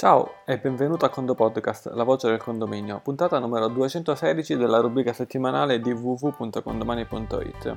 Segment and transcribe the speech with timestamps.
[0.00, 5.12] Ciao e benvenuto a Condo Podcast, la voce del condominio, puntata numero 216 della rubrica
[5.12, 7.76] settimanale di www.condomani.it.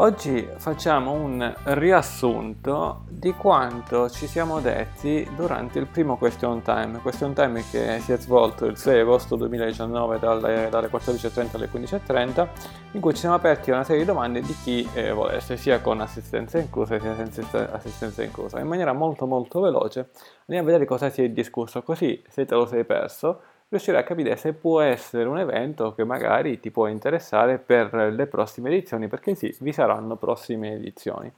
[0.00, 7.34] Oggi facciamo un riassunto di quanto ci siamo detti durante il primo question time, question
[7.34, 12.48] time che si è svolto il 6 agosto 2019 dalle, dalle 14.30 alle 15.30,
[12.92, 16.00] in cui ci siamo aperti una serie di domande di chi eh, volesse, sia con
[16.00, 18.58] assistenza inclusa sia senza assistenza inclusa.
[18.58, 20.12] In maniera molto molto veloce
[20.46, 24.04] andiamo a vedere cosa si è discusso, così se te lo sei perso riuscirai a
[24.04, 29.06] capire se può essere un evento che magari ti può interessare per le prossime edizioni,
[29.06, 31.32] perché sì, vi saranno prossime edizioni.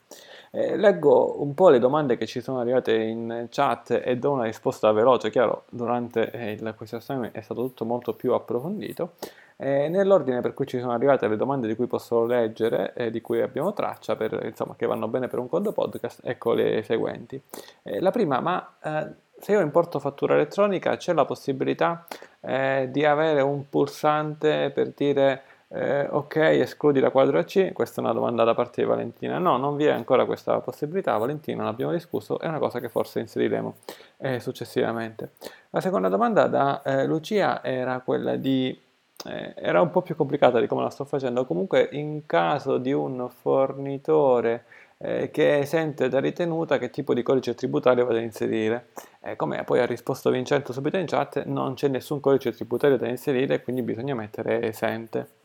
[0.50, 4.44] Eh, leggo un po' le domande che ci sono arrivate in chat e do una
[4.44, 9.12] risposta veloce, chiaro, durante eh, il question è stato tutto molto più approfondito.
[9.56, 13.20] Eh, nell'ordine per cui ci sono arrivate le domande di cui posso leggere e di
[13.20, 17.40] cui abbiamo traccia, per, insomma, che vanno bene per un conto podcast, ecco le seguenti.
[17.82, 22.06] Eh, la prima, ma eh, se io importo fattura elettronica c'è la possibilità
[22.38, 27.72] eh, di avere un pulsante per dire eh, ok escludi la quadro AC?
[27.72, 29.38] Questa è una domanda da parte di Valentina.
[29.38, 33.18] No, non vi è ancora questa possibilità, Valentina, l'abbiamo discusso, è una cosa che forse
[33.18, 33.78] inseriremo
[34.18, 35.32] eh, successivamente.
[35.70, 38.78] La seconda domanda da eh, Lucia era quella di
[39.24, 41.44] eh, era un po' più complicata di come la sto facendo.
[41.46, 44.64] Comunque, in caso di un fornitore
[44.98, 48.88] eh, che esente da ritenuta, che tipo di codice tributario vado ad inserire?
[49.20, 53.08] Eh, come poi ha risposto Vincenzo subito in chat, non c'è nessun codice tributario da
[53.08, 55.40] inserire, quindi bisogna mettere esente.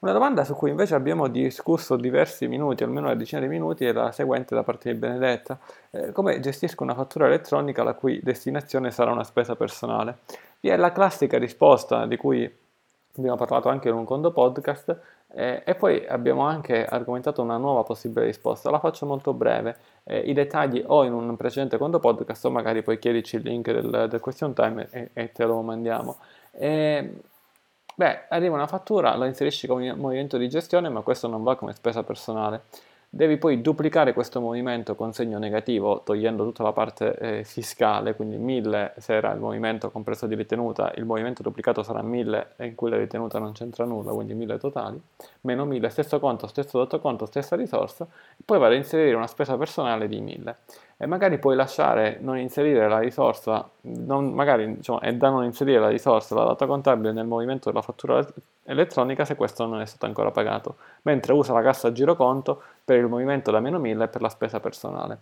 [0.00, 3.92] Una domanda su cui invece abbiamo discusso diversi minuti, almeno una decina di minuti, è
[3.92, 5.58] la seguente da parte di Benedetta.
[5.90, 10.20] Eh, come gestisco una fattura elettronica la cui destinazione sarà una spesa personale?
[10.60, 12.50] Vi è la classica risposta di cui
[13.16, 14.98] abbiamo parlato anche in un conto podcast
[15.32, 20.18] eh, e poi abbiamo anche argomentato una nuova possibile risposta, la faccio molto breve, eh,
[20.18, 24.08] i dettagli o in un precedente conto podcast o magari poi chiedici il link del,
[24.08, 26.18] del question time e, e, te lo mandiamo.
[26.50, 27.12] E,
[27.94, 31.74] beh, arriva una fattura, la inserisci come movimento di gestione ma questo non va come
[31.74, 32.62] spesa personale.
[33.12, 38.36] Devi poi duplicare questo movimento con segno negativo togliendo tutta la parte eh, fiscale, quindi
[38.36, 42.88] 1000 se era il movimento compreso di ritenuta, il movimento duplicato sarà 1000 in cui
[42.88, 45.02] la ritenuta non c'entra nulla, quindi 1000 totali,
[45.40, 48.06] meno 1000, stesso conto, stesso dato conto, stessa risorsa,
[48.44, 50.56] poi vado a inserire una spesa personale di 1000
[50.96, 55.80] e magari puoi lasciare non inserire la risorsa, non, magari diciamo, è da non inserire
[55.80, 58.24] la risorsa, la data contabile nel movimento della fattura
[58.70, 63.06] elettronica se questo non è stato ancora pagato, mentre usa la cassa giroconto per il
[63.06, 65.18] movimento da meno 1000 e per la spesa personale.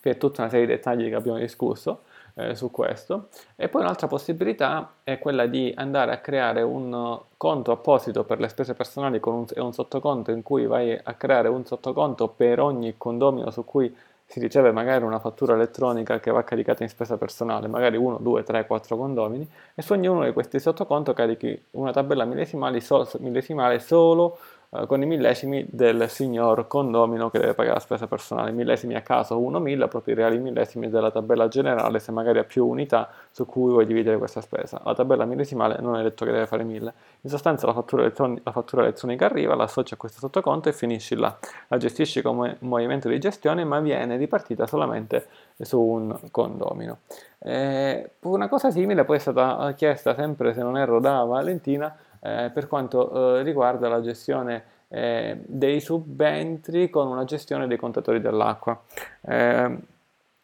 [0.00, 2.02] Qui è tutta una serie di dettagli che abbiamo discusso
[2.34, 3.28] eh, su questo.
[3.56, 8.48] E poi un'altra possibilità è quella di andare a creare un conto apposito per le
[8.48, 12.96] spese personali con un, un sottoconto in cui vai a creare un sottoconto per ogni
[12.98, 13.94] condomino su cui
[14.26, 18.42] si riceve magari una fattura elettronica che va caricata in spesa personale, magari 1, 2,
[18.42, 22.82] 3, 4 condomini, e su ognuno di questi sottoconto carichi una tabella millesimale,
[23.18, 24.38] millesimale solo
[24.74, 28.50] eh, con i millesimi del signor condomino che deve pagare la spesa personale.
[28.50, 32.66] Millesimi a caso 1.000, proprio i reali millesimi della tabella generale, se magari ha più
[32.66, 34.80] unità su cui vuoi dividere questa spesa.
[34.84, 36.92] La tabella millesimale non è detto che deve fare 1.000.
[37.20, 41.14] In sostanza la fattura, la fattura elettronica arriva, la associ a questo sottoconto e finisci
[41.14, 41.36] là.
[41.68, 45.28] La gestisci come movimento di gestione, ma viene ripartita solamente
[45.60, 46.98] su un condomino.
[47.38, 52.50] Eh, una cosa simile poi è stata chiesta sempre, se non erro, da Valentina eh,
[52.52, 58.80] per quanto eh, riguarda la gestione eh, dei subentri con una gestione dei contatori dell'acqua.
[59.20, 59.78] Eh,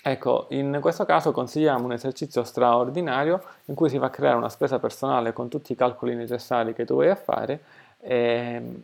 [0.02, 4.50] ecco, in questo caso consigliamo un esercizio straordinario in cui si va a creare una
[4.50, 7.60] spesa personale con tutti i calcoli necessari che tu vuoi fare
[8.00, 8.82] ehm,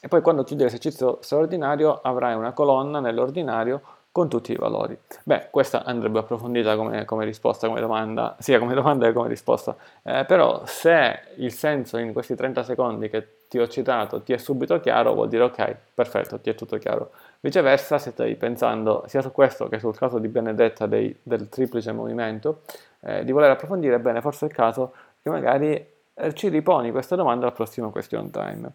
[0.00, 3.82] e poi quando chiudi l'esercizio straordinario avrai una colonna nell'ordinario
[4.18, 4.98] con tutti i valori.
[5.22, 9.76] Beh, questa andrebbe approfondita come, come risposta, come domanda, sia come domanda che come risposta,
[10.02, 14.38] eh, però se il senso in questi 30 secondi che ti ho citato ti è
[14.38, 17.12] subito chiaro, vuol dire ok, perfetto, ti è tutto chiaro.
[17.38, 21.92] Viceversa, se stai pensando sia su questo che sul caso di Benedetta dei, del triplice
[21.92, 22.62] movimento,
[23.02, 25.74] eh, di voler approfondire, bene, forse è il caso che magari
[26.14, 28.68] eh, ci riponi questa domanda al prossimo question time.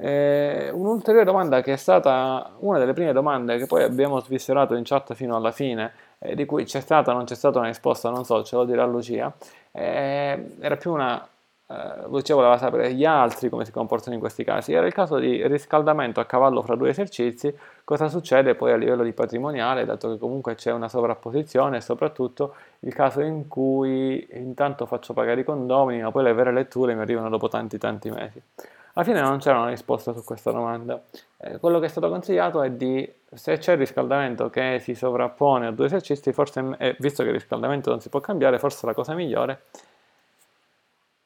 [0.00, 4.84] Eh, un'ulteriore domanda che è stata una delle prime domande che poi abbiamo sviscerato in
[4.84, 8.08] chat fino alla fine, eh, di cui c'è stata o non c'è stata una risposta,
[8.08, 9.32] non so, ce lo dirà Lucia,
[9.72, 11.26] eh, era più una...
[11.66, 14.72] Eh, Lucia voleva sapere gli altri come si comportano in questi casi.
[14.72, 17.52] Era il caso di riscaldamento a cavallo fra due esercizi,
[17.82, 22.54] cosa succede poi a livello di patrimoniale, dato che comunque c'è una sovrapposizione e soprattutto
[22.80, 27.00] il caso in cui intanto faccio pagare i condomini, ma poi le vere letture mi
[27.00, 28.40] arrivano dopo tanti tanti mesi.
[28.98, 31.00] Alla fine non c'era una risposta su questa domanda.
[31.36, 35.68] Eh, quello che è stato consigliato è di, se c'è il riscaldamento che si sovrappone
[35.68, 38.94] a due esercizi, forse, eh, visto che il riscaldamento non si può cambiare, forse la
[38.94, 39.66] cosa migliore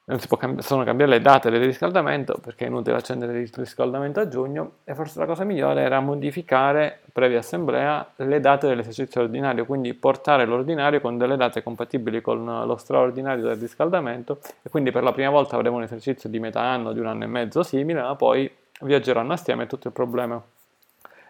[0.04, 3.50] non si può cambi- sono cambiare le date del riscaldamento perché è inutile accendere il
[3.54, 9.20] riscaldamento a giugno e forse la cosa migliore era modificare previa assemblea le date dell'esercizio
[9.20, 14.90] ordinario, quindi portare l'ordinario con delle date compatibili con lo straordinario del riscaldamento e quindi
[14.90, 17.62] per la prima volta avremo un esercizio di metà anno, di un anno e mezzo
[17.62, 18.50] simile, ma poi
[18.80, 20.42] viaggeranno assieme e tutto il problema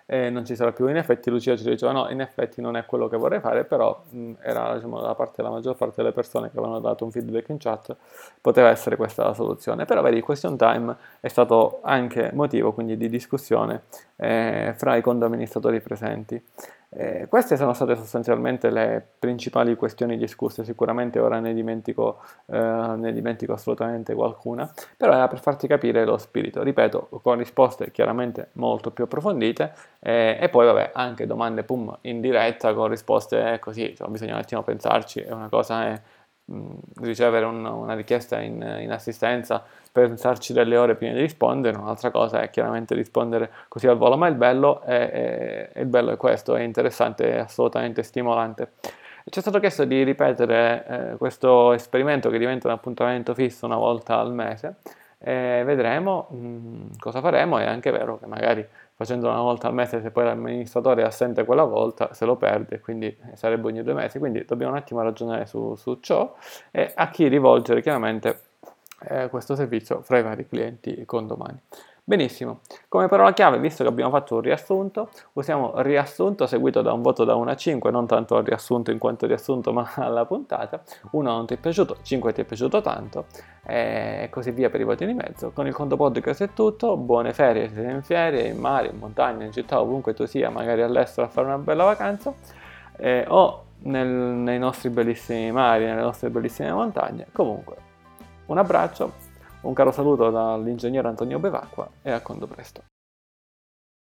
[0.07, 0.89] e non ci sarà più.
[0.89, 4.03] In effetti Lucia ci diceva no, in effetti non è quello che vorrei fare, però
[4.09, 7.49] mh, era diciamo, da parte della maggior parte delle persone che avevano dato un feedback
[7.49, 7.97] in chat,
[8.41, 9.85] poteva essere questa la soluzione.
[9.85, 13.83] Però vedi, question time è stato anche motivo quindi di discussione
[14.17, 16.43] eh, fra i condoamministratori presenti.
[16.95, 23.13] Eh, queste sono state sostanzialmente le principali questioni discusse, sicuramente ora ne dimentico, eh, ne
[23.15, 28.91] dimentico assolutamente qualcuna, però era per farti capire lo spirito, ripeto, con risposte chiaramente molto
[28.91, 34.09] più approfondite eh, e poi vabbè anche domande pum in diretta con risposte così, cioè,
[34.09, 36.22] bisogna un attimo pensarci, una cosa è mh,
[37.01, 42.41] ricevere un, una richiesta in, in assistenza pensarci delle ore prima di rispondere, un'altra cosa
[42.41, 46.17] è chiaramente rispondere così al volo, ma il bello è, è, è, il bello è
[46.17, 48.73] questo, è interessante, è assolutamente stimolante.
[49.25, 53.77] Ci è stato chiesto di ripetere eh, questo esperimento che diventa un appuntamento fisso una
[53.77, 54.77] volta al mese
[55.19, 57.59] e vedremo mh, mm, cosa faremo.
[57.59, 58.67] È anche vero che magari
[59.03, 62.81] facendo una volta al mese, se poi l'amministratore è assente quella volta, se lo perde,
[62.81, 64.19] quindi sarebbe ogni due mesi.
[64.19, 66.35] Quindi dobbiamo un attimo ragionare su, su ciò
[66.71, 68.41] e a chi rivolgere chiaramente
[69.09, 71.61] eh, questo servizio fra i vari clienti condomani.
[72.05, 77.01] Benissimo, come parola chiave, visto che abbiamo fatto un riassunto, usiamo riassunto seguito da un
[77.01, 80.83] voto da 1 a 5, non tanto al riassunto in quanto riassunto, ma alla puntata.
[81.13, 83.27] 1 non ti è piaciuto, 5 ti è piaciuto tanto,
[83.65, 85.53] e così via per i voti di mezzo.
[85.53, 88.99] Con il conto podcast è tutto, buone ferie, se sei in ferie, in mare, in
[88.99, 92.35] montagna, in città, ovunque tu sia, magari all'estero a fare una bella vacanza,
[92.97, 97.29] eh, o nel, nei nostri bellissimi mari, nelle nostre bellissime montagne.
[97.31, 97.77] Comunque,
[98.47, 99.22] un abbraccio,
[99.63, 102.83] un caro saluto dall'ingegnere Antonio Bevacqua e a quando presto.